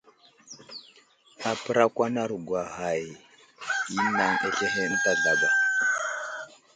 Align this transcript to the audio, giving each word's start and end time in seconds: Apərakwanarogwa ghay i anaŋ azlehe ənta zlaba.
Apərakwanarogwa 1.51 2.61
ghay 2.75 3.03
i 3.95 3.97
anaŋ 4.07 4.31
azlehe 4.45 4.81
ənta 4.87 5.11
zlaba. 5.19 5.49